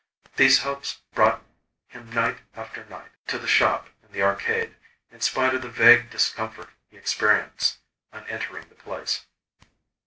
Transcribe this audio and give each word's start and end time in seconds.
These 0.35 0.63
hopes 0.63 0.97
brought 1.13 1.43
him 1.87 2.09
night 2.11 2.39
after 2.55 2.83
night, 2.85 3.11
to 3.27 3.37
the 3.37 3.45
shop 3.45 3.87
in 4.01 4.11
the 4.11 4.23
arcade, 4.23 4.75
in 5.11 5.21
spite 5.21 5.53
of 5.53 5.61
the 5.61 5.69
vague 5.69 6.09
discomfort 6.09 6.69
he 6.89 6.97
experienced 6.97 7.77
on 8.11 8.25
entering 8.25 8.67
the 8.69 8.73
place. 8.73 9.27